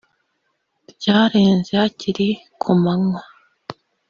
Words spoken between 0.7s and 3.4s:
ryarenze hakiri ku manywa e